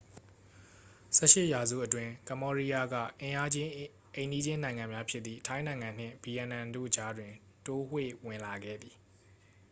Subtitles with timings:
[1.15, 3.67] 18 ရာစုအတွင်း ကမ္ဘောဒီးယားက အင်အာကြီး
[4.15, 7.33] အိမ်နီးချင်းနိုင်ငံများဖြစ်သည့် ထိုင်းနိုင်ငံနှင့် ဗီယက်နမ်တို့ကြားတွင်
[7.65, 8.95] တိုးဝှေ့ဝင်လာခဲ့သည်